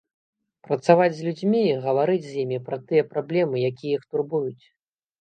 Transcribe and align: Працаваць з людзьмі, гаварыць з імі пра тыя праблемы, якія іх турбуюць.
Працаваць 0.67 1.09
з 1.17 1.27
людзьмі, 1.27 1.61
гаварыць 1.85 2.25
з 2.27 2.33
імі 2.47 2.59
пра 2.73 2.83
тыя 2.89 3.07
праблемы, 3.13 3.55
якія 3.73 3.93
іх 4.03 4.11
турбуюць. 4.11 4.61